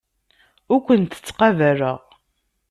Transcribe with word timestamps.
Ur 0.73 0.79
kent-ttqabaleɣ. 0.85 1.97